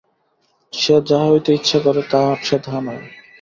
[0.73, 2.01] সে যাহা হইতে ইচ্ছা করে,
[2.41, 3.03] সে তাহা নয়।